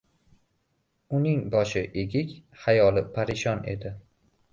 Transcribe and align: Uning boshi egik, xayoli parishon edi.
Uning 1.17 1.43
boshi 1.55 1.83
egik, 2.03 2.31
xayoli 2.63 3.05
parishon 3.19 3.63
edi. 3.75 3.93